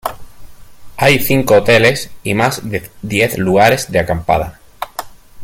[0.97, 4.59] Hay cinco hoteles y más de diez lugares de acampada.